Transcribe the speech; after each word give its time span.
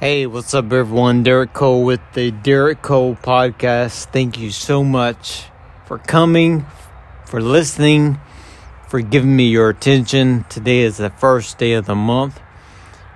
Hey, 0.00 0.28
what's 0.28 0.54
up, 0.54 0.72
everyone? 0.72 1.24
Derek 1.24 1.52
Cole 1.52 1.82
with 1.82 2.00
the 2.12 2.30
Derek 2.30 2.82
Cole 2.82 3.16
Podcast. 3.16 4.04
Thank 4.12 4.38
you 4.38 4.52
so 4.52 4.84
much 4.84 5.46
for 5.86 5.98
coming, 5.98 6.66
for 7.24 7.42
listening, 7.42 8.20
for 8.86 9.00
giving 9.00 9.34
me 9.34 9.48
your 9.48 9.70
attention. 9.70 10.44
Today 10.48 10.82
is 10.82 10.98
the 10.98 11.10
first 11.10 11.58
day 11.58 11.72
of 11.72 11.86
the 11.86 11.96
month, 11.96 12.40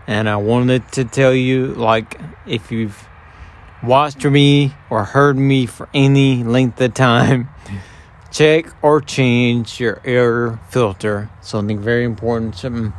and 0.08 0.28
I 0.28 0.34
wanted 0.34 0.90
to 0.94 1.04
tell 1.04 1.32
you 1.32 1.68
like, 1.68 2.20
if 2.48 2.72
you've 2.72 3.06
watched 3.80 4.24
me 4.24 4.74
or 4.90 5.04
heard 5.04 5.36
me 5.36 5.66
for 5.66 5.88
any 5.94 6.42
length 6.42 6.80
of 6.80 6.94
time, 6.94 7.48
check 8.32 8.66
or 8.82 9.00
change 9.00 9.78
your 9.78 10.00
air 10.04 10.58
filter. 10.70 11.30
Something 11.42 11.78
very 11.78 12.02
important. 12.02 12.56
Something 12.56 12.92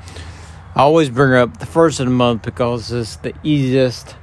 I 0.75 0.81
always 0.81 1.11
bring 1.11 1.35
up 1.35 1.59
the 1.59 1.67
first 1.67 1.99
of 1.99 2.07
the 2.07 2.11
month 2.11 2.41
because 2.41 2.91
it's 2.91 3.17
the 3.17 3.35
easiest, 3.43 4.15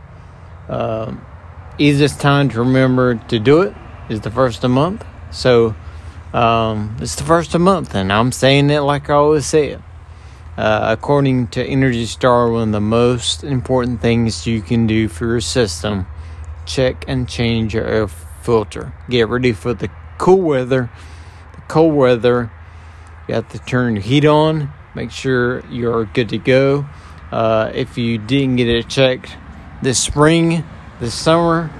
uh, 0.69 1.15
easiest 1.79 2.20
time 2.20 2.48
to 2.48 2.59
remember 2.59 3.15
to 3.29 3.38
do 3.38 3.62
it 3.62 3.73
is 4.09 4.23
the 4.23 4.33
first 4.33 4.57
of 4.57 4.62
the 4.62 4.69
month. 4.71 5.07
So 5.30 5.77
um, 6.33 6.97
it's 7.01 7.15
the 7.15 7.23
first 7.23 7.51
of 7.51 7.52
the 7.52 7.59
month, 7.60 7.95
and 7.95 8.12
I'm 8.12 8.33
saying 8.33 8.69
it 8.71 8.80
like 8.80 9.09
I 9.09 9.15
always 9.15 9.47
say 9.47 9.69
it. 9.69 9.80
Uh, 10.57 10.97
according 10.98 11.47
to 11.48 11.65
Energy 11.65 12.05
Star, 12.05 12.51
one 12.51 12.71
of 12.71 12.73
the 12.73 12.80
most 12.80 13.45
important 13.45 14.01
things 14.01 14.45
you 14.45 14.60
can 14.60 14.88
do 14.88 15.07
for 15.07 15.27
your 15.27 15.41
system: 15.41 16.09
check 16.66 17.05
and 17.07 17.29
change 17.29 17.74
your 17.74 17.87
air 17.87 18.09
filter. 18.09 18.93
Get 19.09 19.29
ready 19.29 19.52
for 19.52 19.73
the 19.73 19.88
cool 20.19 20.41
weather. 20.41 20.91
The 21.55 21.60
cold 21.69 21.95
weather, 21.95 22.51
you 23.29 23.37
have 23.37 23.48
to 23.51 23.60
turn 23.60 23.95
your 23.95 24.02
heat 24.02 24.24
on 24.24 24.73
make 24.95 25.11
sure 25.11 25.65
you're 25.67 26.07
good 26.07 26.30
to 26.30 26.39
go. 26.39 26.87
Uh, 27.30 27.71
if 27.75 27.97
you 27.97 28.19
didn't 28.19 28.57
get 28.57 28.69
it 28.69 28.89
checked 28.89 29.37
this 29.83 30.01
spring, 30.01 30.65
this 30.99 31.15
summer, 31.15 31.71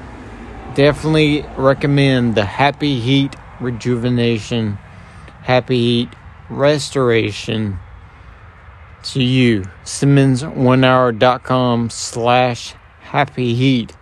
definitely 0.75 1.45
recommend 1.57 2.35
the 2.35 2.45
Happy 2.45 3.01
Heat 3.01 3.35
Rejuvenation, 3.61 4.79
Happy 5.43 5.77
Heat 5.77 6.09
Restoration 6.49 7.79
to 9.03 9.23
you. 9.23 9.65
SimmonsOneHour.com 9.85 11.91
slash 11.91 12.75
Happy 13.01 13.55
Heat. 13.55 13.93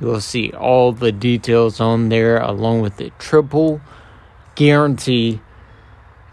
You'll 0.00 0.20
see 0.20 0.50
all 0.52 0.92
the 0.92 1.12
details 1.12 1.80
on 1.80 2.08
there 2.08 2.40
along 2.40 2.80
with 2.80 2.96
the 2.96 3.10
triple 3.18 3.80
guarantee 4.54 5.40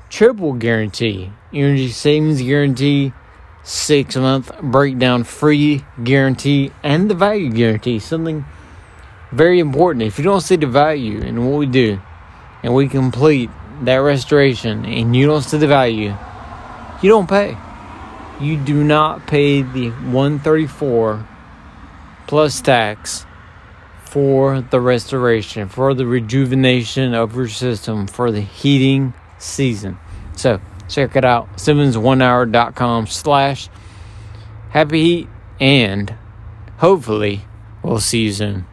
triple 0.10 0.54
guarantee, 0.54 1.32
energy 1.54 1.90
savings 1.90 2.42
guarantee, 2.42 3.14
six 3.64 4.16
month 4.16 4.52
breakdown 4.62 5.24
free 5.24 5.84
guarantee, 6.04 6.72
and 6.84 7.10
the 7.10 7.16
value 7.16 7.50
guarantee. 7.50 8.00
Something 8.00 8.46
very 9.32 9.60
important. 9.60 10.04
If 10.04 10.18
you 10.18 10.24
don't 10.24 10.42
see 10.42 10.56
the 10.56 10.68
value 10.68 11.20
in 11.20 11.46
what 11.46 11.60
we 11.60 11.66
do, 11.66 12.00
and 12.64 12.74
we 12.74 12.88
complete 12.88 13.50
that 13.82 13.98
restoration, 13.98 14.86
and 14.86 15.16
you 15.16 15.28
don't 15.28 15.44
see 15.44 15.58
the 15.58 15.68
value, 15.68 16.16
you 17.02 17.10
don't 17.10 17.28
pay. 17.28 17.58
You 18.40 18.58
do 18.58 18.84
not 18.84 19.28
pay 19.28 19.64
the 19.64 19.90
134 19.90 21.28
plus 22.28 22.62
tax 22.62 23.26
for 24.04 24.62
the 24.62 24.80
restoration, 24.80 25.70
for 25.70 25.94
the 25.94 26.06
rejuvenation 26.06 27.14
of 27.14 27.36
your 27.36 27.48
system, 27.48 28.08
for 28.08 28.32
the 28.32 28.42
heating 28.42 29.14
season. 29.38 29.98
So 30.36 30.60
check 30.88 31.16
it 31.16 31.26
out, 31.26 31.58
SimmonsOneHour.com 31.58 33.08
slash 33.08 33.70
happy 34.70 35.04
heat, 35.04 35.30
and 35.60 36.16
hopefully 36.78 37.42
we'll 37.84 38.00
see 38.00 38.24
you 38.24 38.34
soon. 38.34 38.66